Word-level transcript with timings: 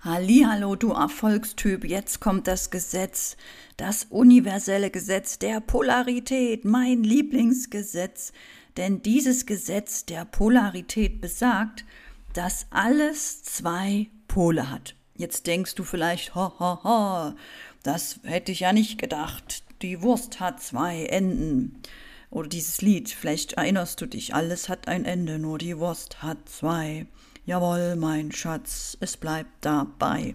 Hallihallo, 0.00 0.76
du 0.76 0.92
Erfolgstyp, 0.92 1.84
jetzt 1.84 2.20
kommt 2.20 2.46
das 2.46 2.70
Gesetz, 2.70 3.36
das 3.76 4.04
universelle 4.04 4.92
Gesetz 4.92 5.40
der 5.40 5.60
Polarität, 5.60 6.64
mein 6.64 7.02
Lieblingsgesetz. 7.02 8.32
Denn 8.76 9.02
dieses 9.02 9.44
Gesetz 9.44 10.06
der 10.06 10.24
Polarität 10.24 11.20
besagt, 11.20 11.84
dass 12.32 12.66
alles 12.70 13.42
zwei 13.42 14.06
Pole 14.28 14.70
hat. 14.70 14.94
Jetzt 15.16 15.48
denkst 15.48 15.74
du 15.74 15.82
vielleicht, 15.82 16.36
ha, 16.36 16.54
ha, 16.60 16.80
ha, 16.84 17.36
das 17.82 18.20
hätte 18.22 18.52
ich 18.52 18.60
ja 18.60 18.72
nicht 18.72 19.00
gedacht. 19.00 19.64
Die 19.82 20.00
Wurst 20.00 20.38
hat 20.38 20.62
zwei 20.62 21.06
Enden. 21.06 21.82
Oder 22.30 22.48
dieses 22.48 22.82
Lied, 22.82 23.10
vielleicht 23.10 23.54
erinnerst 23.54 24.00
du 24.00 24.06
dich, 24.06 24.32
alles 24.32 24.68
hat 24.68 24.86
ein 24.86 25.04
Ende, 25.04 25.40
nur 25.40 25.58
die 25.58 25.76
Wurst 25.76 26.22
hat 26.22 26.48
zwei. 26.48 27.06
Jawohl, 27.48 27.96
mein 27.96 28.30
Schatz, 28.30 28.98
es 29.00 29.16
bleibt 29.16 29.64
dabei. 29.64 30.34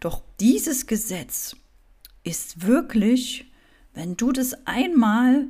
Doch 0.00 0.20
dieses 0.38 0.86
Gesetz 0.86 1.56
ist 2.24 2.66
wirklich, 2.66 3.50
wenn 3.94 4.18
du 4.18 4.32
das 4.32 4.66
einmal 4.66 5.46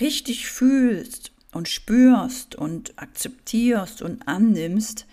richtig 0.00 0.46
fühlst 0.46 1.32
und 1.52 1.68
spürst 1.68 2.54
und 2.54 2.98
akzeptierst 2.98 4.00
und 4.00 4.26
annimmst, 4.28 5.04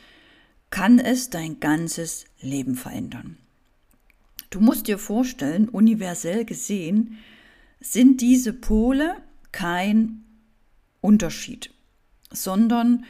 kann 0.70 0.98
es 0.98 1.30
dein 1.30 1.60
ganzes 1.60 2.24
Leben 2.40 2.76
verändern. 2.76 3.36
Du 4.50 4.62
musst 4.62 4.88
dir 4.88 4.98
vorstellen, 4.98 5.68
universell 5.68 6.46
gesehen 6.46 7.18
sind 7.82 8.22
diese 8.22 8.54
Pole 8.54 9.18
kein 9.52 10.24
Unterschied, 11.02 11.74
sondern 12.32 13.04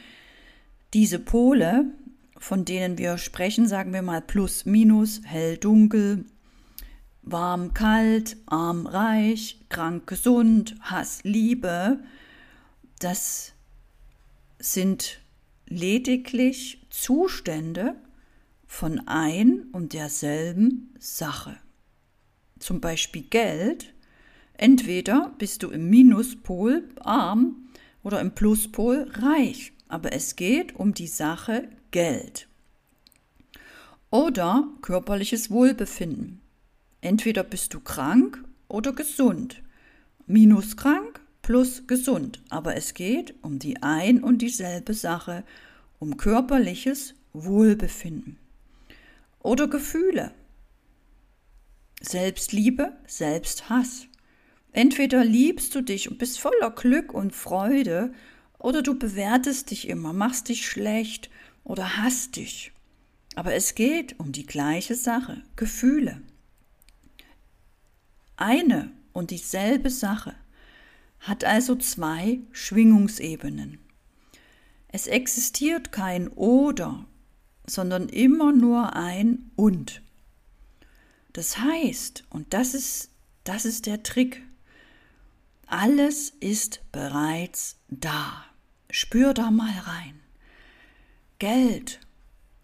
diese 0.94 1.20
Pole 1.20 1.92
von 2.38 2.64
denen 2.64 2.98
wir 2.98 3.18
sprechen, 3.18 3.66
sagen 3.66 3.92
wir 3.92 4.02
mal 4.02 4.22
plus, 4.22 4.64
minus, 4.64 5.20
hell, 5.24 5.56
dunkel, 5.56 6.24
warm, 7.22 7.74
kalt, 7.74 8.36
arm, 8.46 8.86
reich, 8.86 9.60
krank, 9.68 10.06
gesund, 10.06 10.74
Hass, 10.80 11.24
Liebe, 11.24 11.98
das 13.00 13.52
sind 14.58 15.20
lediglich 15.66 16.86
Zustände 16.90 17.94
von 18.66 19.06
ein 19.06 19.66
und 19.72 19.92
derselben 19.92 20.94
Sache. 20.98 21.56
Zum 22.58 22.80
Beispiel 22.80 23.22
Geld. 23.22 23.92
Entweder 24.54 25.32
bist 25.38 25.62
du 25.62 25.70
im 25.70 25.88
Minuspol 25.88 26.88
arm 26.98 27.68
oder 28.02 28.20
im 28.20 28.32
Pluspol 28.32 29.08
reich. 29.12 29.72
Aber 29.86 30.12
es 30.12 30.34
geht 30.34 30.74
um 30.74 30.92
die 30.92 31.06
Sache 31.06 31.68
Geld. 31.90 32.48
Oder 34.10 34.68
körperliches 34.82 35.50
Wohlbefinden. 35.50 36.40
Entweder 37.00 37.44
bist 37.44 37.74
du 37.74 37.80
krank 37.80 38.42
oder 38.68 38.92
gesund. 38.92 39.62
Minus 40.26 40.76
krank 40.76 41.20
plus 41.42 41.86
gesund. 41.86 42.42
Aber 42.48 42.76
es 42.76 42.94
geht 42.94 43.34
um 43.42 43.58
die 43.58 43.82
ein 43.82 44.22
und 44.22 44.38
dieselbe 44.38 44.94
Sache, 44.94 45.44
um 45.98 46.16
körperliches 46.16 47.14
Wohlbefinden. 47.32 48.38
Oder 49.40 49.68
Gefühle. 49.68 50.32
Selbstliebe, 52.00 52.96
Selbsthass. 53.06 54.06
Entweder 54.72 55.24
liebst 55.24 55.74
du 55.74 55.80
dich 55.80 56.10
und 56.10 56.18
bist 56.18 56.40
voller 56.40 56.70
Glück 56.70 57.12
und 57.12 57.34
Freude, 57.34 58.12
oder 58.58 58.82
du 58.82 58.98
bewertest 58.98 59.70
dich 59.70 59.88
immer, 59.88 60.12
machst 60.12 60.48
dich 60.48 60.66
schlecht 60.66 61.30
oder 61.68 61.98
hasst 61.98 62.34
dich. 62.36 62.72
Aber 63.36 63.54
es 63.54 63.76
geht 63.76 64.18
um 64.18 64.32
die 64.32 64.46
gleiche 64.46 64.96
Sache, 64.96 65.42
Gefühle. 65.54 66.20
Eine 68.36 68.90
und 69.12 69.30
dieselbe 69.30 69.90
Sache 69.90 70.34
hat 71.20 71.44
also 71.44 71.76
zwei 71.76 72.40
Schwingungsebenen. 72.50 73.78
Es 74.88 75.06
existiert 75.06 75.92
kein 75.92 76.28
oder, 76.28 77.04
sondern 77.66 78.08
immer 78.08 78.52
nur 78.52 78.96
ein 78.96 79.50
und. 79.54 80.02
Das 81.32 81.58
heißt, 81.58 82.24
und 82.30 82.54
das 82.54 82.74
ist, 82.74 83.10
das 83.44 83.64
ist 83.64 83.86
der 83.86 84.02
Trick, 84.02 84.42
alles 85.66 86.30
ist 86.40 86.80
bereits 86.90 87.76
da. 87.88 88.44
Spür 88.90 89.34
da 89.34 89.50
mal 89.50 89.78
rein. 89.80 90.18
Geld. 91.38 92.00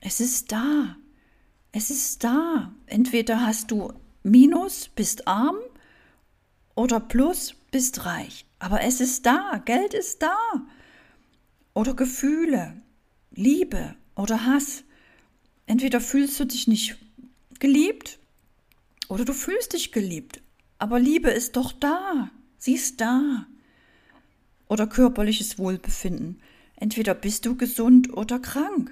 Es 0.00 0.20
ist 0.20 0.50
da. 0.50 0.96
Es 1.70 1.90
ist 1.90 2.24
da. 2.24 2.72
Entweder 2.86 3.46
hast 3.46 3.70
du 3.70 3.92
Minus, 4.24 4.88
bist 4.88 5.28
arm 5.28 5.56
oder 6.74 6.98
Plus, 6.98 7.54
bist 7.70 8.04
reich. 8.04 8.46
Aber 8.58 8.82
es 8.82 9.00
ist 9.00 9.26
da. 9.26 9.62
Geld 9.64 9.94
ist 9.94 10.22
da. 10.22 10.36
Oder 11.72 11.94
Gefühle, 11.94 12.82
Liebe 13.30 13.94
oder 14.16 14.44
Hass. 14.44 14.82
Entweder 15.66 16.00
fühlst 16.00 16.40
du 16.40 16.44
dich 16.44 16.66
nicht 16.66 16.96
geliebt 17.60 18.18
oder 19.08 19.24
du 19.24 19.32
fühlst 19.32 19.72
dich 19.72 19.92
geliebt. 19.92 20.40
Aber 20.78 20.98
Liebe 20.98 21.30
ist 21.30 21.56
doch 21.56 21.72
da. 21.72 22.30
Sie 22.58 22.74
ist 22.74 23.00
da. 23.00 23.46
Oder 24.66 24.86
körperliches 24.86 25.58
Wohlbefinden. 25.58 26.40
Entweder 26.76 27.14
bist 27.14 27.46
du 27.46 27.56
gesund 27.56 28.12
oder 28.12 28.38
krank. 28.38 28.90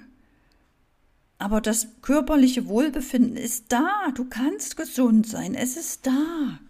Aber 1.38 1.60
das 1.60 1.88
körperliche 2.02 2.68
Wohlbefinden 2.68 3.36
ist 3.36 3.72
da. 3.72 4.12
Du 4.14 4.24
kannst 4.24 4.76
gesund 4.76 5.26
sein. 5.26 5.54
Es 5.54 5.76
ist 5.76 6.06
da. 6.06 6.60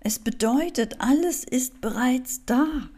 Es 0.00 0.20
bedeutet, 0.20 1.00
alles 1.00 1.42
ist 1.42 1.80
bereits 1.80 2.44
da. 2.44 2.88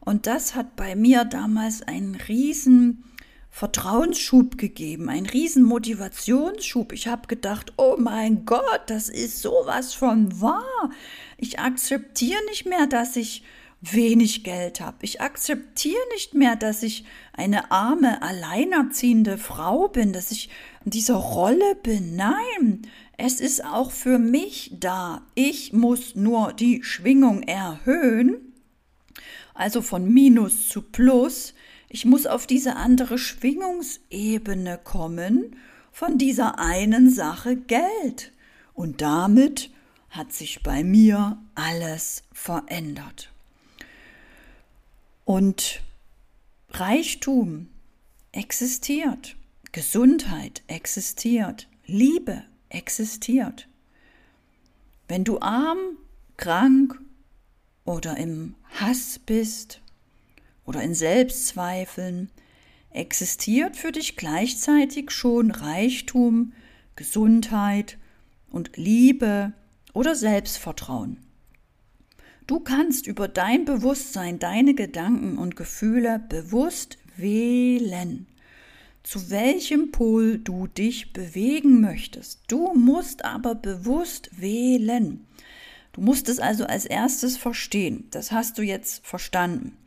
Und 0.00 0.26
das 0.26 0.54
hat 0.54 0.76
bei 0.76 0.96
mir 0.96 1.24
damals 1.24 1.82
einen 1.82 2.14
riesen 2.14 3.04
Vertrauensschub 3.50 4.58
gegeben, 4.58 5.08
einen 5.08 5.26
riesen 5.26 5.62
Motivationsschub. 5.62 6.92
Ich 6.92 7.06
habe 7.06 7.28
gedacht, 7.28 7.72
oh 7.76 7.96
mein 7.98 8.46
Gott, 8.46 8.82
das 8.86 9.08
ist 9.08 9.42
sowas 9.42 9.94
von 9.94 10.40
wahr. 10.40 10.90
Ich 11.36 11.60
akzeptiere 11.60 12.44
nicht 12.48 12.66
mehr, 12.66 12.86
dass 12.86 13.14
ich 13.16 13.44
wenig 13.92 14.44
Geld 14.44 14.80
habe. 14.80 14.98
Ich 15.02 15.20
akzeptiere 15.20 16.00
nicht 16.12 16.34
mehr, 16.34 16.56
dass 16.56 16.82
ich 16.82 17.04
eine 17.32 17.70
arme, 17.70 18.22
alleinerziehende 18.22 19.38
Frau 19.38 19.88
bin, 19.88 20.12
dass 20.12 20.30
ich 20.30 20.48
in 20.84 20.90
dieser 20.90 21.16
Rolle 21.16 21.74
bin. 21.82 22.16
Nein, 22.16 22.82
es 23.16 23.40
ist 23.40 23.64
auch 23.64 23.90
für 23.90 24.18
mich 24.18 24.72
da. 24.78 25.22
Ich 25.34 25.72
muss 25.72 26.14
nur 26.14 26.52
die 26.52 26.82
Schwingung 26.82 27.42
erhöhen, 27.42 28.54
also 29.54 29.82
von 29.82 30.12
Minus 30.12 30.68
zu 30.68 30.82
Plus. 30.82 31.54
Ich 31.88 32.04
muss 32.04 32.26
auf 32.26 32.46
diese 32.46 32.76
andere 32.76 33.18
Schwingungsebene 33.18 34.80
kommen 34.82 35.56
von 35.92 36.18
dieser 36.18 36.58
einen 36.58 37.10
Sache 37.10 37.56
Geld. 37.56 38.32
Und 38.72 39.00
damit 39.00 39.70
hat 40.10 40.32
sich 40.32 40.62
bei 40.62 40.82
mir 40.82 41.38
alles 41.54 42.24
verändert. 42.32 43.33
Und 45.24 45.80
Reichtum 46.70 47.68
existiert, 48.32 49.36
Gesundheit 49.72 50.62
existiert, 50.66 51.68
Liebe 51.86 52.44
existiert. 52.68 53.68
Wenn 55.08 55.24
du 55.24 55.40
arm, 55.40 55.78
krank 56.36 57.00
oder 57.84 58.16
im 58.16 58.54
Hass 58.80 59.18
bist 59.18 59.80
oder 60.66 60.82
in 60.82 60.94
Selbstzweifeln, 60.94 62.30
existiert 62.90 63.76
für 63.76 63.92
dich 63.92 64.16
gleichzeitig 64.16 65.10
schon 65.10 65.50
Reichtum, 65.50 66.52
Gesundheit 66.96 67.98
und 68.50 68.76
Liebe 68.76 69.52
oder 69.92 70.14
Selbstvertrauen. 70.14 71.23
Du 72.46 72.60
kannst 72.60 73.06
über 73.06 73.26
dein 73.26 73.64
Bewusstsein, 73.64 74.38
deine 74.38 74.74
Gedanken 74.74 75.38
und 75.38 75.56
Gefühle 75.56 76.22
bewusst 76.28 76.98
wählen, 77.16 78.26
zu 79.02 79.30
welchem 79.30 79.92
Pol 79.92 80.38
du 80.38 80.66
dich 80.66 81.14
bewegen 81.14 81.80
möchtest. 81.80 82.40
Du 82.48 82.74
musst 82.74 83.24
aber 83.24 83.54
bewusst 83.54 84.28
wählen. 84.38 85.26
Du 85.92 86.02
musst 86.02 86.28
es 86.28 86.38
also 86.38 86.66
als 86.66 86.84
erstes 86.84 87.38
verstehen. 87.38 88.08
Das 88.10 88.30
hast 88.30 88.58
du 88.58 88.62
jetzt 88.62 89.06
verstanden. 89.06 89.78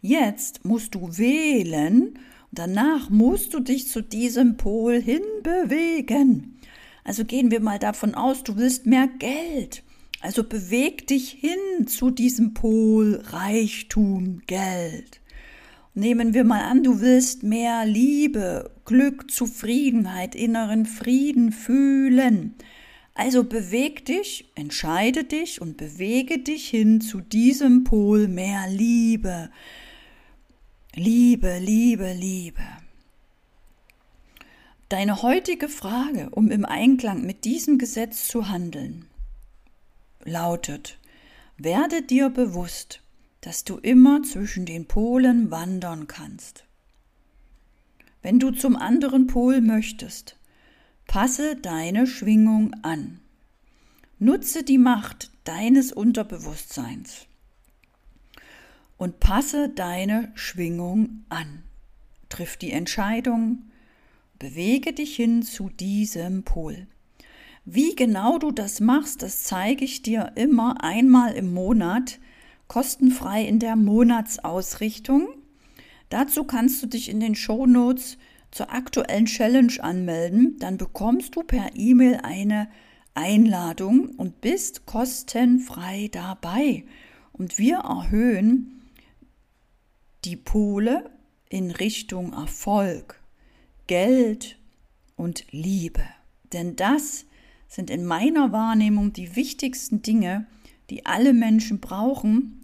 Jetzt 0.00 0.64
musst 0.64 0.96
du 0.96 1.16
wählen. 1.16 2.18
Danach 2.50 3.08
musst 3.08 3.54
du 3.54 3.60
dich 3.60 3.86
zu 3.86 4.02
diesem 4.02 4.56
Pol 4.56 5.00
hinbewegen. 5.00 6.58
Also 7.04 7.24
gehen 7.24 7.52
wir 7.52 7.60
mal 7.60 7.78
davon 7.78 8.16
aus, 8.16 8.42
du 8.42 8.56
willst 8.56 8.86
mehr 8.86 9.06
Geld. 9.06 9.84
Also 10.20 10.44
beweg 10.44 11.06
dich 11.06 11.30
hin 11.30 11.86
zu 11.86 12.10
diesem 12.10 12.52
Pol 12.52 13.22
Reichtum, 13.24 14.42
Geld. 14.46 15.20
Nehmen 15.94 16.34
wir 16.34 16.44
mal 16.44 16.62
an, 16.62 16.84
du 16.84 17.00
willst 17.00 17.42
mehr 17.42 17.84
Liebe, 17.86 18.70
Glück, 18.84 19.30
Zufriedenheit, 19.30 20.34
inneren 20.34 20.86
Frieden 20.86 21.52
fühlen. 21.52 22.54
Also 23.14 23.44
beweg 23.44 24.04
dich, 24.04 24.50
entscheide 24.54 25.24
dich 25.24 25.60
und 25.60 25.76
bewege 25.76 26.38
dich 26.38 26.68
hin 26.68 27.00
zu 27.00 27.20
diesem 27.20 27.84
Pol 27.84 28.28
mehr 28.28 28.68
Liebe. 28.68 29.50
Liebe, 30.94 31.58
Liebe, 31.58 32.12
Liebe. 32.12 32.62
Deine 34.88 35.22
heutige 35.22 35.68
Frage, 35.68 36.30
um 36.30 36.50
im 36.50 36.64
Einklang 36.64 37.24
mit 37.24 37.44
diesem 37.44 37.78
Gesetz 37.78 38.26
zu 38.26 38.48
handeln, 38.48 39.06
lautet, 40.24 40.98
werde 41.56 42.02
dir 42.02 42.30
bewusst, 42.30 43.00
dass 43.40 43.64
du 43.64 43.78
immer 43.78 44.22
zwischen 44.22 44.66
den 44.66 44.86
Polen 44.86 45.50
wandern 45.50 46.06
kannst. 46.06 46.64
Wenn 48.22 48.38
du 48.38 48.50
zum 48.50 48.76
anderen 48.76 49.26
Pol 49.26 49.60
möchtest, 49.60 50.36
passe 51.06 51.56
deine 51.56 52.06
Schwingung 52.06 52.74
an. 52.82 53.20
Nutze 54.18 54.62
die 54.62 54.78
Macht 54.78 55.30
deines 55.44 55.92
Unterbewusstseins 55.92 57.26
und 58.98 59.18
passe 59.18 59.70
deine 59.70 60.30
Schwingung 60.34 61.24
an. 61.30 61.62
Triff 62.28 62.58
die 62.58 62.70
Entscheidung, 62.70 63.70
bewege 64.38 64.92
dich 64.92 65.16
hin 65.16 65.42
zu 65.42 65.70
diesem 65.70 66.42
Pol. 66.42 66.86
Wie 67.64 67.94
genau 67.94 68.38
du 68.38 68.50
das 68.50 68.80
machst, 68.80 69.22
das 69.22 69.44
zeige 69.44 69.84
ich 69.84 70.02
dir 70.02 70.32
immer 70.34 70.82
einmal 70.82 71.34
im 71.34 71.52
Monat 71.52 72.18
kostenfrei 72.68 73.44
in 73.44 73.58
der 73.58 73.76
Monatsausrichtung. 73.76 75.28
Dazu 76.08 76.44
kannst 76.44 76.82
du 76.82 76.86
dich 76.86 77.08
in 77.08 77.20
den 77.20 77.34
Show 77.34 77.66
Notes 77.66 78.16
zur 78.50 78.72
aktuellen 78.72 79.26
Challenge 79.26 79.72
anmelden. 79.80 80.56
Dann 80.58 80.76
bekommst 80.76 81.36
du 81.36 81.42
per 81.42 81.70
E-Mail 81.74 82.20
eine 82.22 82.68
Einladung 83.14 84.10
und 84.16 84.40
bist 84.40 84.86
kostenfrei 84.86 86.08
dabei. 86.12 86.84
Und 87.32 87.58
wir 87.58 87.78
erhöhen 87.78 88.82
die 90.24 90.36
Pole 90.36 91.10
in 91.48 91.70
Richtung 91.70 92.32
Erfolg, 92.32 93.20
Geld 93.86 94.58
und 95.16 95.44
Liebe. 95.50 96.04
Denn 96.52 96.76
das 96.76 97.26
sind 97.70 97.88
in 97.88 98.04
meiner 98.04 98.52
Wahrnehmung 98.52 99.14
die 99.14 99.34
wichtigsten 99.34 100.02
Dinge, 100.02 100.46
die 100.90 101.06
alle 101.06 101.32
Menschen 101.32 101.80
brauchen, 101.80 102.60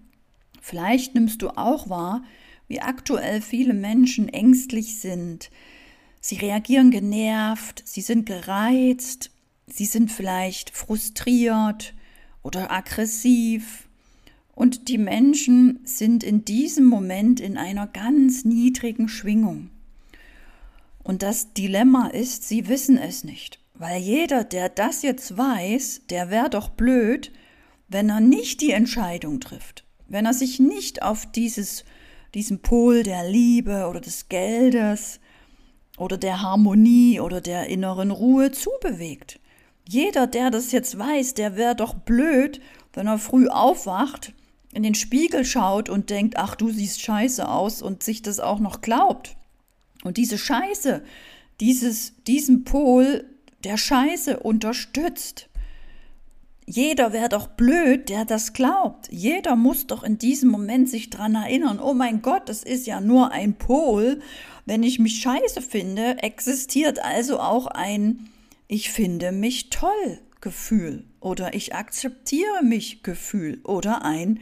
Vielleicht 0.67 1.15
nimmst 1.15 1.43
du 1.43 1.51
auch 1.51 1.89
wahr, 1.89 2.25
wie 2.67 2.81
aktuell 2.81 3.41
viele 3.41 3.73
Menschen 3.73 4.29
ängstlich 4.29 4.99
sind. 4.99 5.49
Sie 6.21 6.35
reagieren 6.35 6.91
genervt, 6.91 7.85
sie 7.87 8.01
sind 8.01 8.27
gereizt, 8.27 9.31
sie 9.69 9.85
sind 9.85 10.11
vielleicht 10.11 10.71
frustriert 10.71 11.95
oder 12.43 12.73
aggressiv. 12.73 13.89
Und 14.57 14.89
die 14.89 14.99
Menschen 14.99 15.79
sind 15.85 16.25
in 16.25 16.45
diesem 16.45 16.87
Moment 16.87 17.39
in 17.39 17.57
einer 17.57 17.87
ganz 17.87 18.45
niedrigen 18.45 19.09
Schwingung. 19.09 19.71
Und 21.05 21.23
das 21.23 21.53
Dilemma 21.53 22.09
ist, 22.09 22.49
sie 22.49 22.67
wissen 22.67 22.99
es 22.99 23.23
nicht. 23.23 23.61
Weil 23.79 24.01
jeder, 24.01 24.45
der 24.45 24.69
das 24.69 25.03
jetzt 25.03 25.37
weiß, 25.37 26.03
der 26.11 26.31
wäre 26.31 26.51
doch 26.51 26.71
blöd, 26.71 27.33
wenn 27.89 28.09
er 28.09 28.21
nicht 28.21 28.61
die 28.61 28.73
Entscheidung 28.73 29.41
trifft 29.41 29.87
wenn 30.09 30.27
er 30.27 30.35
sich 30.35 30.59
nicht 30.61 31.03
auf 31.03 31.27
dieses, 31.27 31.85
diesen 32.35 32.61
Pol 32.61 33.03
der 33.03 33.29
Liebe 33.29 33.87
oder 33.89 34.01
des 34.01 34.29
Geldes 34.29 35.21
oder 35.97 36.17
der 36.17 36.43
Harmonie 36.43 37.21
oder 37.21 37.41
der 37.41 37.67
inneren 37.69 38.11
Ruhe 38.11 38.53
zubewegt. 38.53 39.41
Jeder, 39.89 40.27
der 40.27 40.51
das 40.51 40.73
jetzt 40.73 40.99
weiß, 40.99 41.35
der 41.35 41.57
wäre 41.57 41.77
doch 41.77 41.95
blöd, 41.95 42.61
wenn 42.93 43.07
er 43.07 43.19
früh 43.19 43.49
aufwacht, 43.49 44.33
in 44.73 44.83
den 44.83 44.95
Spiegel 44.95 45.45
schaut 45.45 45.89
und 45.89 46.11
denkt, 46.11 46.37
ach, 46.37 46.55
du 46.55 46.71
siehst 46.71 47.01
scheiße 47.01 47.49
aus 47.49 47.83
und 47.83 48.03
sich 48.03 48.21
das 48.21 48.41
auch 48.41 48.59
noch 48.59 48.83
glaubt. 48.83 49.37
Und 50.05 50.19
diese 50.19 50.39
Scheiße, 50.39 51.03
dieses, 51.61 52.13
diesen 52.25 52.65
Pol 52.65 53.25
der 53.67 53.77
Scheiße 53.77 54.39
unterstützt. 54.39 55.49
Jeder 56.67 57.13
wäre 57.13 57.29
doch 57.29 57.49
blöd, 57.49 58.09
der 58.09 58.25
das 58.25 58.53
glaubt. 58.53 59.09
Jeder 59.11 59.57
muss 59.57 59.89
doch 59.89 60.05
in 60.05 60.19
diesem 60.19 60.51
Moment 60.51 60.89
sich 60.89 61.11
dran 61.11 61.35
erinnern, 61.35 61.81
oh 61.81 61.93
mein 61.93 62.23
Gott, 62.23 62.49
das 62.49 62.63
ist 62.63 62.87
ja 62.87 63.01
nur 63.01 63.33
ein 63.33 63.55
Pol. 63.55 64.21
Wenn 64.67 64.85
ich 64.85 65.01
mich 65.01 65.21
scheiße 65.21 65.63
finde, 65.63 66.23
existiert 66.23 67.01
also 67.05 67.41
auch 67.41 67.67
ein 67.67 68.29
ich 68.69 68.91
finde 68.91 69.33
mich 69.33 69.71
toll 69.71 70.21
Gefühl 70.41 71.05
oder 71.19 71.55
ich 71.55 71.75
akzeptiere 71.75 72.63
mich 72.63 73.03
Gefühl 73.03 73.61
oder 73.65 74.05
ein 74.05 74.41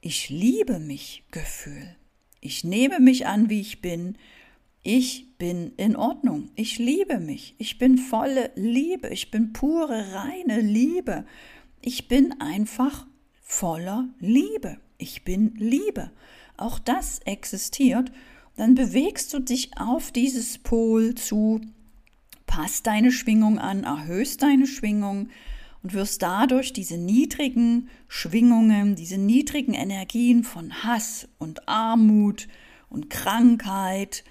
ich 0.00 0.30
liebe 0.30 0.78
mich 0.78 1.24
Gefühl. 1.32 1.96
Ich 2.40 2.62
nehme 2.62 3.00
mich 3.00 3.26
an, 3.26 3.50
wie 3.50 3.60
ich 3.60 3.80
bin. 3.80 4.18
Ich 4.84 5.36
bin 5.38 5.72
in 5.76 5.94
Ordnung. 5.94 6.50
Ich 6.56 6.78
liebe 6.78 7.20
mich. 7.20 7.54
Ich 7.58 7.78
bin 7.78 7.98
volle 7.98 8.50
Liebe. 8.56 9.08
Ich 9.08 9.30
bin 9.30 9.52
pure, 9.52 10.12
reine 10.12 10.60
Liebe. 10.60 11.24
Ich 11.80 12.08
bin 12.08 12.40
einfach 12.40 13.06
voller 13.40 14.08
Liebe. 14.18 14.78
Ich 14.98 15.24
bin 15.24 15.54
Liebe. 15.56 16.10
Auch 16.56 16.80
das 16.80 17.20
existiert. 17.20 18.10
Dann 18.56 18.74
bewegst 18.74 19.32
du 19.32 19.38
dich 19.38 19.70
auf 19.78 20.10
dieses 20.10 20.58
Pol 20.58 21.14
zu, 21.14 21.60
passt 22.46 22.86
deine 22.86 23.12
Schwingung 23.12 23.58
an, 23.58 23.84
erhöhst 23.84 24.42
deine 24.42 24.66
Schwingung 24.66 25.28
und 25.82 25.94
wirst 25.94 26.22
dadurch 26.22 26.72
diese 26.72 26.98
niedrigen 26.98 27.88
Schwingungen, 28.08 28.96
diese 28.96 29.16
niedrigen 29.16 29.74
Energien 29.74 30.42
von 30.42 30.82
Hass 30.82 31.28
und 31.38 31.68
Armut 31.68 32.48
und 32.90 33.10
Krankheit 33.10 34.24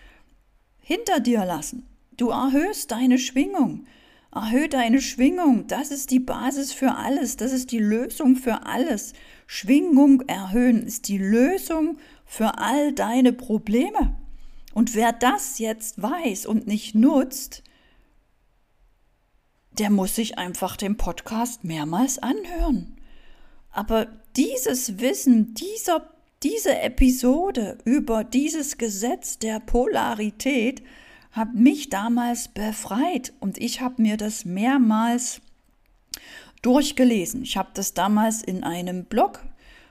hinter 0.81 1.19
dir 1.19 1.45
lassen. 1.45 1.87
Du 2.17 2.29
erhöhst 2.29 2.91
deine 2.91 3.17
Schwingung. 3.17 3.85
Erhöhe 4.33 4.69
deine 4.69 5.01
Schwingung. 5.01 5.67
Das 5.67 5.91
ist 5.91 6.11
die 6.11 6.19
Basis 6.19 6.71
für 6.73 6.95
alles. 6.95 7.37
Das 7.37 7.51
ist 7.51 7.71
die 7.71 7.79
Lösung 7.79 8.35
für 8.35 8.65
alles. 8.65 9.13
Schwingung 9.47 10.21
erhöhen 10.21 10.83
ist 10.83 11.07
die 11.07 11.17
Lösung 11.17 11.97
für 12.25 12.57
all 12.57 12.93
deine 12.93 13.33
Probleme. 13.33 14.15
Und 14.73 14.95
wer 14.95 15.11
das 15.11 15.59
jetzt 15.59 16.01
weiß 16.01 16.45
und 16.45 16.67
nicht 16.67 16.95
nutzt, 16.95 17.63
der 19.77 19.89
muss 19.89 20.15
sich 20.15 20.37
einfach 20.37 20.77
den 20.77 20.97
Podcast 20.97 21.63
mehrmals 21.63 22.19
anhören. 22.19 22.97
Aber 23.71 24.07
dieses 24.35 24.99
Wissen, 24.99 25.53
dieser, 25.53 26.09
diese 26.43 26.79
Episode 26.79 27.77
über 27.85 28.23
dieses 28.23 28.77
Gesetz 28.77 29.37
der 29.37 29.59
Polarität 29.59 30.81
hat 31.31 31.53
mich 31.53 31.89
damals 31.89 32.47
befreit 32.47 33.33
und 33.39 33.57
ich 33.59 33.79
habe 33.81 34.01
mir 34.01 34.17
das 34.17 34.43
mehrmals 34.43 35.41
durchgelesen. 36.61 37.43
Ich 37.43 37.57
habe 37.57 37.69
das 37.73 37.93
damals 37.93 38.41
in 38.41 38.63
einem 38.63 39.05
Blog 39.05 39.39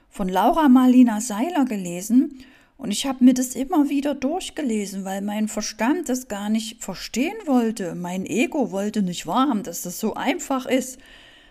von 0.09 0.29
Laura 0.29 0.69
Marlina 0.69 1.21
Seiler 1.21 1.65
gelesen 1.65 2.45
und 2.77 2.91
ich 2.91 3.07
habe 3.07 3.25
mir 3.25 3.35
das 3.35 3.55
immer 3.55 3.89
wieder 3.89 4.15
durchgelesen, 4.15 5.05
weil 5.05 5.23
mein 5.23 5.49
Verstand 5.49 6.09
das 6.09 6.29
gar 6.29 6.49
nicht 6.49 6.83
verstehen 6.83 7.37
wollte. 7.47 7.95
Mein 7.95 8.27
Ego 8.27 8.73
wollte 8.73 9.03
nicht 9.03 9.27
wahrhaben, 9.27 9.63
dass 9.63 9.83
das 9.83 10.01
so 10.01 10.15
einfach 10.15 10.67
ist, 10.67 10.99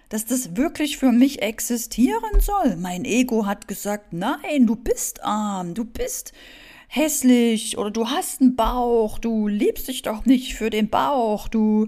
dass 0.10 0.26
das 0.26 0.56
wirklich 0.58 0.98
für 0.98 1.12
mich 1.12 1.42
existieren 1.42 2.42
soll. 2.42 2.76
Mein 2.76 3.06
Ego 3.06 3.46
hat 3.46 3.68
gesagt, 3.68 4.12
nein, 4.12 4.66
du 4.66 4.76
bist 4.76 5.24
arm, 5.24 5.76
du 5.76 5.86
bist 5.86 6.34
hässlich 6.88 7.78
oder 7.78 7.92
du 7.92 8.10
hast 8.10 8.42
einen 8.42 8.56
Bauch, 8.56 9.20
du 9.20 9.48
liebst 9.48 9.88
dich 9.88 10.02
doch 10.02 10.26
nicht 10.26 10.56
für 10.56 10.72
den 10.72 10.90
Bauch, 10.90 11.48
du, 11.48 11.88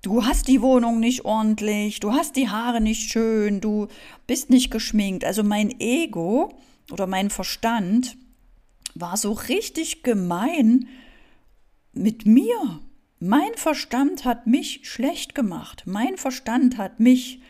du 0.00 0.24
hast 0.24 0.48
die 0.48 0.62
Wohnung 0.62 0.98
nicht 0.98 1.26
ordentlich, 1.26 2.00
du 2.00 2.12
hast 2.12 2.36
die 2.36 2.48
Haare 2.48 2.80
nicht 2.80 3.10
schön, 3.10 3.60
du 3.60 3.88
bist 4.26 4.48
nicht 4.48 4.70
geschminkt. 4.70 5.22
Also 5.24 5.44
mein 5.44 5.78
Ego 5.78 6.54
oder 6.90 7.06
mein 7.06 7.28
Verstand 7.28 8.16
war 8.94 9.18
so 9.18 9.32
richtig 9.32 10.02
gemein 10.02 10.88
mit 11.92 12.24
mir. 12.24 12.80
Mein 13.20 13.54
Verstand 13.54 14.24
hat 14.24 14.46
mich 14.46 14.80
schlecht 14.84 15.34
gemacht. 15.34 15.82
Mein 15.84 16.16
Verstand 16.16 16.78
hat 16.78 17.00
mich 17.00 17.41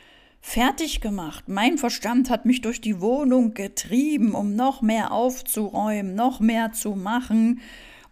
fertig 0.42 1.00
gemacht. 1.00 1.48
Mein 1.48 1.78
Verstand 1.78 2.28
hat 2.28 2.44
mich 2.44 2.60
durch 2.60 2.80
die 2.82 3.00
Wohnung 3.00 3.54
getrieben, 3.54 4.34
um 4.34 4.54
noch 4.54 4.82
mehr 4.82 5.12
aufzuräumen, 5.12 6.14
noch 6.14 6.40
mehr 6.40 6.72
zu 6.72 6.90
machen, 6.90 7.60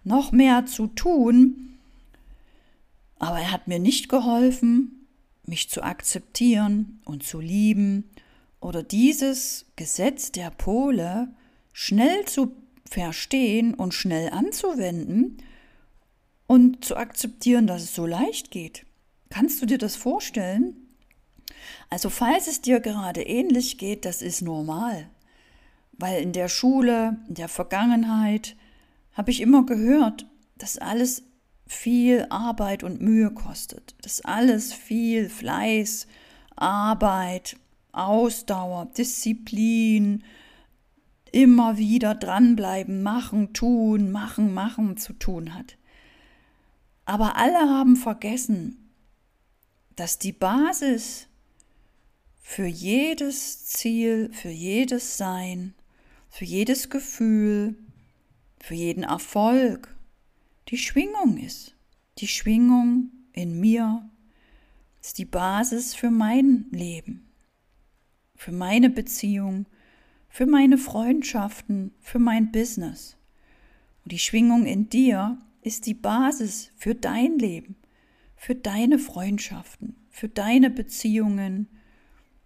noch 0.05 0.33
mehr 0.33 0.65
zu 0.65 0.87
tun. 0.87 1.79
Aber 3.19 3.41
er 3.41 3.53
hat 3.53 3.69
mir 3.69 3.81
nicht 3.81 4.09
geholfen, 4.09 5.07
mich 5.45 5.69
zu 5.69 5.83
akzeptieren 5.83 7.01
und 7.05 7.25
zu 7.25 7.41
lieben 7.41 8.09
oder 8.61 8.83
dieses 8.83 9.67
Gesetz 9.77 10.33
der 10.33 10.51
Pole 10.51 11.29
schnell 11.73 12.25
zu 12.25 12.55
verstehen 12.89 13.75
und 13.75 13.93
schnell 13.93 14.31
anzuwenden 14.31 15.39
und 16.47 16.85
zu 16.85 16.97
akzeptieren, 16.97 17.67
dass 17.67 17.83
es 17.83 17.95
so 17.95 18.07
leicht 18.07 18.51
geht. 18.51 18.87
Kannst 19.29 19.61
du 19.61 19.67
dir 19.67 19.79
das 19.79 19.97
vorstellen? 19.97 20.80
Also 21.89 22.11
falls 22.11 22.47
es 22.47 22.61
dir 22.61 22.81
gerade 22.81 23.23
ähnlich 23.23 23.79
geht, 23.79 24.05
das 24.05 24.23
ist 24.23 24.43
normal. 24.43 25.09
Weil 25.93 26.23
in 26.23 26.33
der 26.33 26.49
Schule, 26.49 27.19
in 27.29 27.35
der 27.35 27.49
Vergangenheit, 27.49 28.57
habe 29.13 29.31
ich 29.31 29.41
immer 29.41 29.67
gehört, 29.67 30.27
dass 30.57 30.79
alles 30.79 31.23
viel 31.67 32.27
Arbeit 32.31 32.83
und 32.83 33.01
Mühe 33.01 33.31
kostet, 33.31 33.95
dass 34.03 34.21
alles 34.21 34.73
viel 34.73 35.29
Fleiß, 35.29 36.07
Arbeit, 36.57 37.57
Ausdauer, 37.93 38.87
Disziplin, 38.87 40.25
immer 41.33 41.79
wieder 41.79 42.15
dranbleiben, 42.15 43.03
machen, 43.03 43.53
tun, 43.53 44.11
machen, 44.11 44.53
machen 44.53 44.97
zu 44.97 45.13
tun 45.13 45.55
hat. 45.55 45.77
Aber 47.05 47.37
alle 47.37 47.59
haben 47.59 47.97
vergessen, 47.97 48.91
dass 49.97 50.19
die 50.19 50.33
Basis 50.33 51.27
für 52.51 52.67
jedes 52.67 53.65
Ziel, 53.65 54.29
für 54.33 54.49
jedes 54.49 55.17
Sein, 55.17 55.73
für 56.29 56.45
jedes 56.45 56.91
Gefühl, 56.91 57.77
für 58.59 58.75
jeden 58.75 59.05
Erfolg 59.05 59.97
die 60.67 60.77
Schwingung 60.77 61.39
ist. 61.39 61.77
Die 62.19 62.27
Schwingung 62.27 63.13
in 63.33 63.61
mir 63.61 64.11
ist 65.01 65.19
die 65.19 65.27
Basis 65.27 65.95
für 65.95 66.11
mein 66.11 66.67
Leben, 66.73 67.31
für 68.35 68.51
meine 68.51 68.91
Beziehung, 68.91 69.67
für 70.29 70.47
meine 70.47 70.77
Freundschaften, 70.77 71.95
für 72.01 72.19
mein 72.19 72.51
Business. 72.51 73.17
Und 74.03 74.11
die 74.11 74.19
Schwingung 74.19 74.67
in 74.67 74.89
dir 74.89 75.39
ist 75.63 75.87
die 75.87 75.95
Basis 75.95 76.73
für 76.75 76.97
dein 76.97 77.39
Leben, 77.39 77.77
für 78.35 78.57
deine 78.57 78.99
Freundschaften, 78.99 79.95
für 80.11 80.29
deine 80.29 80.69
Beziehungen, 80.69 81.69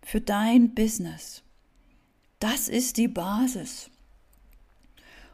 für 0.04 0.20
dein 0.20 0.74
Business. 0.74 1.42
Das 2.38 2.68
ist 2.68 2.98
die 2.98 3.08
Basis. 3.08 3.90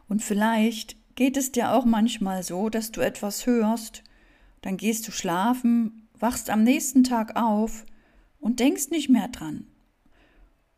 Und 0.08 0.22
vielleicht 0.22 0.96
geht 1.16 1.36
es 1.36 1.52
dir 1.52 1.72
auch 1.72 1.84
manchmal 1.84 2.42
so, 2.42 2.68
dass 2.68 2.92
du 2.92 3.00
etwas 3.00 3.46
hörst, 3.46 4.02
dann 4.62 4.76
gehst 4.76 5.06
du 5.08 5.12
schlafen, 5.12 6.08
wachst 6.18 6.50
am 6.50 6.62
nächsten 6.62 7.04
Tag 7.04 7.36
auf 7.36 7.84
und 8.38 8.60
denkst 8.60 8.90
nicht 8.90 9.08
mehr 9.08 9.28
dran. 9.28 9.66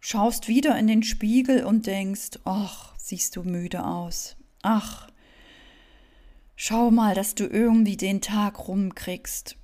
Schaust 0.01 0.49
wieder 0.49 0.77
in 0.79 0.87
den 0.87 1.03
Spiegel 1.03 1.65
und 1.65 1.87
denkst, 1.87 2.41
ach, 2.45 2.95
siehst 2.99 3.37
du 3.37 3.43
müde 3.43 3.85
aus. 3.85 4.37
Ach, 4.63 5.09
schau 6.57 6.91
mal, 6.91 7.15
dass 7.15 7.35
du 7.35 7.47
irgendwie 7.47 7.97
den 7.97 8.21
Tag 8.21 8.69
rumkriegst, 8.69 9.57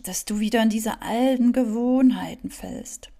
dass 0.00 0.24
du 0.24 0.40
wieder 0.40 0.62
in 0.62 0.70
diese 0.70 1.00
alten 1.00 1.52
Gewohnheiten 1.52 2.50
fällst. 2.50 3.10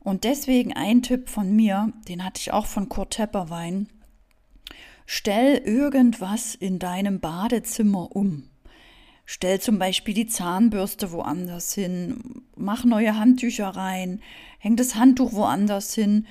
Und 0.00 0.24
deswegen 0.24 0.72
ein 0.72 1.02
Tipp 1.02 1.28
von 1.28 1.54
mir, 1.54 1.92
den 2.08 2.24
hatte 2.24 2.40
ich 2.40 2.52
auch 2.52 2.66
von 2.66 2.88
Kurt 2.88 3.14
Tepperwein. 3.14 3.88
Stell 5.06 5.56
irgendwas 5.58 6.54
in 6.54 6.78
deinem 6.78 7.20
Badezimmer 7.20 8.14
um. 8.14 8.44
Stell 9.24 9.60
zum 9.60 9.78
Beispiel 9.78 10.14
die 10.14 10.26
Zahnbürste 10.26 11.12
woanders 11.12 11.74
hin, 11.74 12.42
mach 12.56 12.84
neue 12.84 13.18
Handtücher 13.18 13.68
rein, 13.68 14.22
häng 14.58 14.76
das 14.76 14.94
Handtuch 14.94 15.32
woanders 15.32 15.94
hin, 15.94 16.26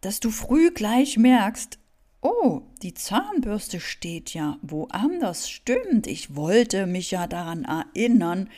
dass 0.00 0.18
du 0.18 0.30
früh 0.30 0.72
gleich 0.72 1.16
merkst, 1.16 1.78
oh, 2.20 2.62
die 2.82 2.94
Zahnbürste 2.94 3.80
steht 3.80 4.34
ja 4.34 4.58
woanders. 4.62 5.48
Stimmt, 5.48 6.06
ich 6.06 6.34
wollte 6.34 6.86
mich 6.86 7.10
ja 7.10 7.26
daran 7.26 7.64
erinnern, 7.64 8.48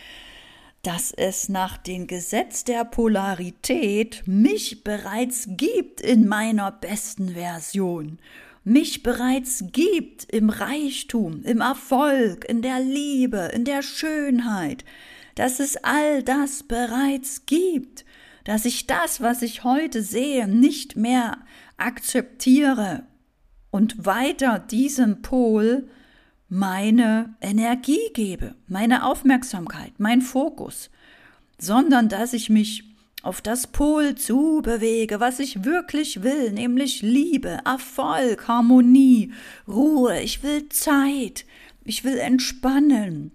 dass 0.82 1.12
es 1.12 1.48
nach 1.48 1.78
dem 1.78 2.08
Gesetz 2.08 2.64
der 2.64 2.84
Polarität 2.84 4.24
mich 4.26 4.82
bereits 4.82 5.48
gibt 5.50 6.00
in 6.00 6.26
meiner 6.26 6.72
besten 6.72 7.30
Version. 7.30 8.18
Mich 8.64 9.02
bereits 9.04 9.64
gibt 9.72 10.24
im 10.32 10.50
Reichtum, 10.50 11.42
im 11.44 11.60
Erfolg, 11.60 12.44
in 12.48 12.62
der 12.62 12.80
Liebe, 12.80 13.50
in 13.54 13.64
der 13.64 13.82
Schönheit, 13.82 14.84
dass 15.36 15.60
es 15.60 15.76
all 15.78 16.22
das 16.22 16.64
bereits 16.64 17.46
gibt, 17.46 18.04
dass 18.44 18.64
ich 18.64 18.88
das, 18.88 19.20
was 19.20 19.42
ich 19.42 19.62
heute 19.62 20.02
sehe, 20.02 20.48
nicht 20.48 20.96
mehr 20.96 21.38
akzeptiere. 21.76 23.04
Und 23.70 24.04
weiter 24.04 24.58
diesem 24.58 25.22
Pol 25.22 25.88
meine 26.54 27.34
Energie 27.40 28.10
gebe, 28.12 28.54
meine 28.68 29.06
Aufmerksamkeit, 29.06 29.94
mein 29.96 30.20
Fokus, 30.20 30.90
sondern 31.56 32.10
dass 32.10 32.34
ich 32.34 32.50
mich 32.50 32.84
auf 33.22 33.40
das 33.40 33.68
Pol 33.68 34.16
zu 34.16 34.60
bewege, 34.62 35.18
was 35.18 35.40
ich 35.40 35.64
wirklich 35.64 36.22
will, 36.22 36.52
nämlich 36.52 37.00
Liebe, 37.00 37.60
Erfolg, 37.64 38.48
Harmonie, 38.48 39.32
Ruhe. 39.66 40.20
Ich 40.20 40.42
will 40.42 40.68
Zeit. 40.68 41.46
Ich 41.84 42.04
will 42.04 42.18
entspannen. 42.18 43.32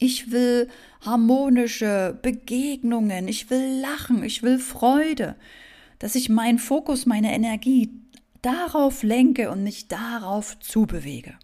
Ich 0.00 0.32
will 0.32 0.68
harmonische 1.02 2.18
Begegnungen. 2.22 3.28
Ich 3.28 3.50
will 3.50 3.80
lachen. 3.80 4.24
Ich 4.24 4.42
will 4.42 4.58
Freude. 4.58 5.36
Dass 6.00 6.16
ich 6.16 6.28
meinen 6.28 6.58
Fokus, 6.58 7.06
meine 7.06 7.32
Energie 7.32 7.92
darauf 8.42 9.04
lenke 9.04 9.48
und 9.52 9.62
mich 9.62 9.86
darauf 9.86 10.58
zubewege. 10.58 11.38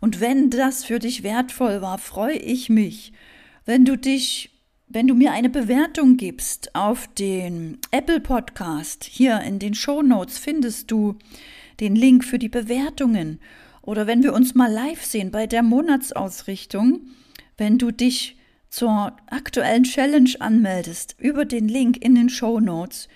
Und 0.00 0.20
wenn 0.20 0.50
das 0.50 0.84
für 0.84 0.98
dich 0.98 1.22
wertvoll 1.22 1.80
war, 1.82 1.98
freue 1.98 2.36
ich 2.36 2.68
mich, 2.68 3.12
wenn 3.64 3.84
du 3.84 3.96
dich 3.96 4.50
wenn 4.86 5.08
du 5.08 5.14
mir 5.14 5.32
eine 5.32 5.48
Bewertung 5.48 6.16
gibst 6.16 6.74
auf 6.74 7.08
den 7.14 7.78
Apple 7.90 8.20
Podcast, 8.20 9.02
hier 9.02 9.40
in 9.40 9.58
den 9.58 9.74
Show 9.74 10.02
Notes 10.02 10.38
findest 10.38 10.90
du 10.90 11.16
den 11.80 11.96
Link 11.96 12.24
für 12.24 12.38
die 12.38 12.48
Bewertungen. 12.48 13.40
Oder 13.82 14.06
wenn 14.06 14.22
wir 14.22 14.32
uns 14.32 14.54
mal 14.54 14.70
live 14.70 15.02
sehen 15.02 15.30
bei 15.30 15.46
der 15.46 15.62
Monatsausrichtung, 15.62 17.00
wenn 17.56 17.78
du 17.78 17.90
dich 17.90 18.36
zur 18.68 19.16
aktuellen 19.26 19.84
Challenge 19.84 20.30
anmeldest 20.38 21.16
über 21.18 21.44
den 21.44 21.68
Link 21.68 21.96
in 22.04 22.14
den 22.14 22.28
Show 22.28 22.60
Notes. 22.60 23.08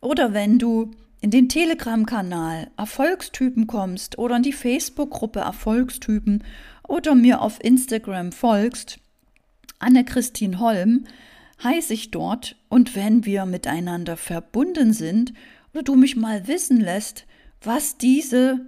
Oder 0.00 0.34
wenn 0.34 0.58
du 0.58 0.90
in 1.22 1.30
den 1.30 1.48
Telegram-Kanal 1.48 2.70
Erfolgstypen 2.76 3.68
kommst 3.68 4.18
oder 4.18 4.36
in 4.36 4.42
die 4.42 4.52
Facebook-Gruppe 4.52 5.38
Erfolgstypen 5.38 6.42
oder 6.86 7.14
mir 7.14 7.40
auf 7.40 7.62
Instagram 7.62 8.32
folgst, 8.32 8.98
Anne-Christine 9.78 10.58
Holm 10.58 11.04
heiße 11.62 11.94
ich 11.94 12.10
dort. 12.10 12.56
Und 12.68 12.96
wenn 12.96 13.24
wir 13.24 13.46
miteinander 13.46 14.16
verbunden 14.16 14.92
sind 14.92 15.32
oder 15.72 15.84
du 15.84 15.94
mich 15.94 16.16
mal 16.16 16.48
wissen 16.48 16.80
lässt, 16.80 17.24
was 17.62 17.98
diese 17.98 18.66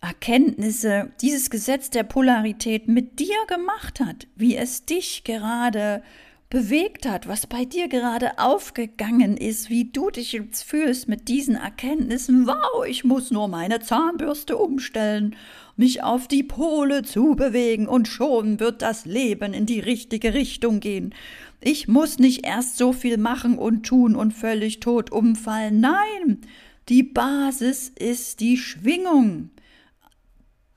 Erkenntnisse, 0.00 1.10
dieses 1.20 1.50
Gesetz 1.50 1.90
der 1.90 2.04
Polarität 2.04 2.86
mit 2.86 3.18
dir 3.18 3.36
gemacht 3.48 3.98
hat, 3.98 4.28
wie 4.36 4.56
es 4.56 4.86
dich 4.86 5.24
gerade 5.24 6.04
bewegt 6.50 7.06
hat, 7.06 7.26
was 7.28 7.46
bei 7.46 7.64
dir 7.64 7.88
gerade 7.88 8.38
aufgegangen 8.38 9.36
ist, 9.36 9.68
wie 9.68 9.90
du 9.90 10.10
dich 10.10 10.32
jetzt 10.32 10.62
fühlst 10.62 11.08
mit 11.08 11.28
diesen 11.28 11.56
Erkenntnissen. 11.56 12.46
Wow, 12.46 12.86
ich 12.86 13.04
muss 13.04 13.30
nur 13.30 13.48
meine 13.48 13.80
Zahnbürste 13.80 14.56
umstellen 14.56 15.36
mich 15.76 16.02
auf 16.02 16.26
die 16.26 16.42
Pole 16.42 17.02
zu 17.02 17.34
bewegen 17.34 17.86
und 17.86 18.08
schon 18.08 18.60
wird 18.60 18.82
das 18.82 19.04
Leben 19.04 19.52
in 19.52 19.66
die 19.66 19.80
richtige 19.80 20.34
Richtung 20.34 20.80
gehen. 20.80 21.14
Ich 21.60 21.86
muss 21.86 22.18
nicht 22.18 22.46
erst 22.46 22.78
so 22.78 22.92
viel 22.92 23.18
machen 23.18 23.58
und 23.58 23.84
tun 23.84 24.16
und 24.16 24.32
völlig 24.32 24.80
tot 24.80 25.12
umfallen. 25.12 25.80
Nein, 25.80 26.40
die 26.88 27.02
Basis 27.02 27.88
ist 27.88 28.40
die 28.40 28.56
Schwingung. 28.56 29.50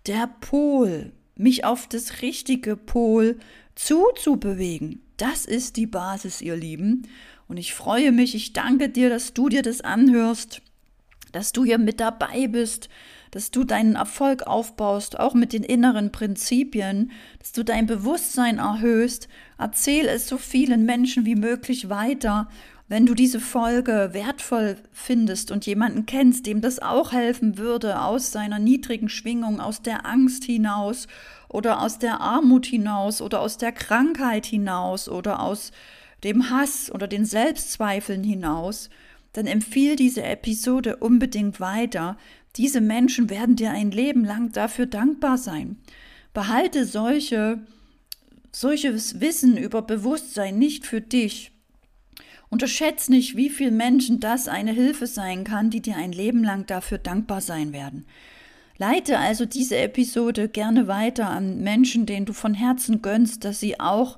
Der 0.05 0.29
Pol, 0.41 1.13
mich 1.35 1.63
auf 1.63 1.88
das 1.88 2.21
richtige 2.21 2.75
Pol 2.75 3.39
zuzubewegen. 3.75 5.01
Das 5.19 5.43
ist 5.43 5.75
die 5.75 5.85
Basis, 5.85 6.41
ihr 6.41 6.55
Lieben. 6.55 7.05
Und 7.49 7.57
ich 7.57 7.73
freue 7.73 8.13
mich, 8.13 8.35
ich 8.35 8.53
danke 8.53 8.88
dir, 8.88 9.09
dass 9.09 9.33
du 9.33 9.49
dir 9.49 9.61
das 9.61 9.81
anhörst, 9.81 10.61
dass 11.33 11.51
du 11.51 11.65
hier 11.65 11.77
mit 11.77 11.99
dabei 11.99 12.47
bist, 12.47 12.88
dass 13.31 13.51
du 13.51 13.65
deinen 13.65 13.95
Erfolg 13.95 14.43
aufbaust, 14.43 15.19
auch 15.19 15.33
mit 15.33 15.51
den 15.51 15.63
inneren 15.63 16.13
Prinzipien, 16.13 17.11
dass 17.38 17.51
du 17.51 17.63
dein 17.63 17.85
Bewusstsein 17.85 18.59
erhöhst. 18.59 19.27
Erzähl 19.57 20.07
es 20.07 20.27
so 20.27 20.38
vielen 20.38 20.85
Menschen 20.85 21.25
wie 21.25 21.35
möglich 21.35 21.89
weiter. 21.89 22.47
Wenn 22.89 23.05
du 23.05 23.13
diese 23.13 23.39
Folge 23.39 24.10
wertvoll 24.13 24.75
findest 24.91 25.51
und 25.51 25.67
jemanden 25.67 26.08
kennst, 26.08 26.48
dem 26.48 26.60
das 26.60 26.79
auch 26.79 27.12
helfen 27.12 27.60
würde, 27.60 28.01
aus 28.01 28.31
seiner 28.31 28.58
niedrigen 28.58 29.10
Schwingung, 29.10 29.62
aus 29.62 29.84
der 29.84 30.08
Angst 30.08 30.43
hinaus 30.43 31.08
oder 31.50 31.81
aus 31.81 32.00
der 32.00 32.19
Armut 32.19 32.65
hinaus 32.65 33.22
oder 33.22 33.41
aus 33.41 33.58
der 33.58 33.74
Krankheit 33.74 34.48
hinaus 34.48 35.08
oder 35.08 35.39
aus 35.39 35.72
dem 36.24 36.50
Hass 36.50 36.91
oder 36.91 37.08
den 37.08 37.25
Selbstzweifeln 37.25 38.24
hinaus, 38.24 38.89
dann 39.34 39.46
empfiehl 39.46 39.96
diese 39.96 40.24
Episode 40.24 40.96
unbedingt 40.98 41.60
weiter, 41.60 42.17
diese 42.55 42.81
Menschen 42.81 43.29
werden 43.29 43.55
dir 43.55 43.69
ein 43.69 43.91
Leben 43.91 44.25
lang 44.25 44.51
dafür 44.51 44.88
dankbar 44.88 45.38
sein. 45.38 45.77
Behalte 46.34 46.86
solche 46.86 47.60
solches 48.51 49.22
Wissen 49.22 49.58
über 49.58 49.84
Bewusstsein 49.84 50.58
nicht 50.58 50.88
für 50.88 51.01
dich. 51.01 51.51
Unterschätz 52.50 53.10
nicht, 53.10 53.36
wie 53.36 53.50
vielen 53.50 53.77
Menschen 53.77 54.20
das 54.20 54.48
eine 54.48 54.72
Hilfe 54.72 55.08
sein 55.08 55.44
kann, 55.44 55.70
die 55.70 55.82
dir 55.82 55.96
ein 55.96 56.12
Leben 56.12 56.44
lang 56.44 56.65
dafür 56.65 56.98
dankbar 56.98 57.41
sein 57.41 57.74
werden. 57.74 58.06
Leite 58.77 59.20
also 59.20 59.46
diese 59.46 59.77
Episode 59.77 60.48
gerne 60.50 60.88
weiter 60.88 61.29
an 61.29 61.62
Menschen, 61.62 62.06
denen 62.06 62.25
du 62.25 62.34
von 62.34 62.53
Herzen 62.53 63.01
gönnst, 63.01 63.44
dass 63.44 63.60
sie 63.60 63.79
auch 63.79 64.18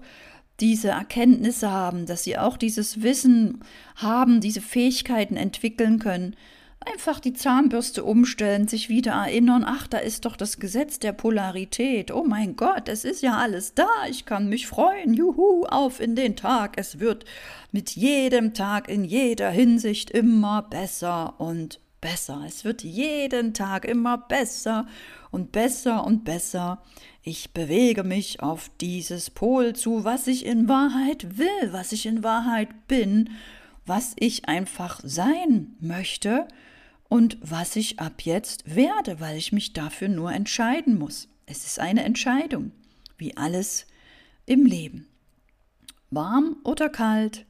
diese 0.59 0.89
Erkenntnisse 0.89 1.71
haben, 1.71 2.05
dass 2.05 2.23
sie 2.23 2.37
auch 2.37 2.57
dieses 2.57 3.01
Wissen 3.01 3.61
haben, 3.95 4.39
diese 4.39 4.61
Fähigkeiten 4.61 5.35
entwickeln 5.35 5.99
können, 5.99 6.35
Einfach 6.83 7.19
die 7.19 7.33
Zahnbürste 7.33 8.03
umstellen, 8.03 8.67
sich 8.67 8.89
wieder 8.89 9.11
erinnern, 9.11 9.63
ach, 9.63 9.87
da 9.87 9.99
ist 9.99 10.25
doch 10.25 10.35
das 10.35 10.57
Gesetz 10.57 10.97
der 10.97 11.11
Polarität. 11.13 12.11
Oh 12.11 12.23
mein 12.23 12.55
Gott, 12.55 12.89
es 12.89 13.05
ist 13.05 13.21
ja 13.21 13.37
alles 13.37 13.75
da. 13.75 13.87
Ich 14.09 14.25
kann 14.25 14.49
mich 14.49 14.65
freuen. 14.65 15.13
Juhu, 15.13 15.65
auf 15.65 15.99
in 15.99 16.15
den 16.15 16.35
Tag. 16.35 16.73
Es 16.77 16.99
wird 16.99 17.25
mit 17.71 17.91
jedem 17.91 18.55
Tag 18.55 18.89
in 18.89 19.03
jeder 19.03 19.51
Hinsicht 19.51 20.09
immer 20.09 20.63
besser 20.63 21.39
und 21.39 21.79
besser. 22.01 22.43
Es 22.47 22.65
wird 22.65 22.81
jeden 22.81 23.53
Tag 23.53 23.85
immer 23.85 24.17
besser 24.17 24.87
und 25.29 25.51
besser 25.51 26.03
und 26.03 26.23
besser. 26.23 26.81
Ich 27.21 27.53
bewege 27.53 28.03
mich 28.03 28.41
auf 28.41 28.71
dieses 28.81 29.29
Pol 29.29 29.73
zu, 29.73 30.03
was 30.03 30.25
ich 30.25 30.47
in 30.47 30.67
Wahrheit 30.67 31.37
will, 31.37 31.71
was 31.71 31.91
ich 31.91 32.07
in 32.07 32.23
Wahrheit 32.23 32.87
bin, 32.87 33.29
was 33.85 34.15
ich 34.17 34.49
einfach 34.49 34.99
sein 35.03 35.75
möchte 35.79 36.47
und 37.11 37.37
was 37.41 37.75
ich 37.75 37.99
ab 37.99 38.21
jetzt 38.21 38.73
werde, 38.73 39.19
weil 39.19 39.35
ich 39.35 39.51
mich 39.51 39.73
dafür 39.73 40.07
nur 40.07 40.31
entscheiden 40.31 40.97
muss. 40.97 41.27
Es 41.45 41.65
ist 41.65 41.77
eine 41.77 42.05
Entscheidung, 42.05 42.71
wie 43.17 43.35
alles 43.35 43.85
im 44.45 44.65
Leben. 44.65 45.09
Warm 46.09 46.55
oder 46.63 46.87
kalt, 46.87 47.45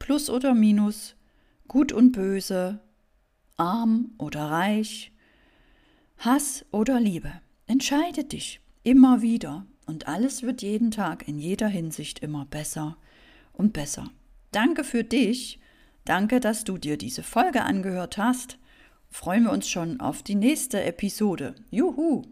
Plus 0.00 0.28
oder 0.28 0.52
Minus, 0.52 1.14
gut 1.68 1.92
und 1.92 2.10
böse, 2.10 2.80
arm 3.56 4.10
oder 4.18 4.50
reich, 4.50 5.12
Hass 6.18 6.64
oder 6.72 6.98
Liebe. 6.98 7.30
Entscheide 7.68 8.24
dich 8.24 8.60
immer 8.82 9.22
wieder 9.22 9.64
und 9.86 10.08
alles 10.08 10.42
wird 10.42 10.60
jeden 10.60 10.90
Tag 10.90 11.28
in 11.28 11.38
jeder 11.38 11.68
Hinsicht 11.68 12.18
immer 12.18 12.46
besser 12.46 12.96
und 13.52 13.72
besser. 13.74 14.10
Danke 14.50 14.82
für 14.82 15.04
dich, 15.04 15.60
danke, 16.04 16.40
dass 16.40 16.64
du 16.64 16.78
dir 16.78 16.98
diese 16.98 17.22
Folge 17.22 17.62
angehört 17.62 18.18
hast 18.18 18.58
freuen 19.14 19.44
wir 19.44 19.52
uns 19.52 19.68
schon 19.68 20.00
auf 20.00 20.24
die 20.24 20.34
nächste 20.34 20.82
Episode. 20.82 21.54
Juhu! 21.70 22.22